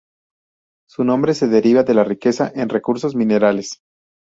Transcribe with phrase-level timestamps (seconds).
[0.89, 3.83] Su nombre se deriva de la riqueza en recursos minerales.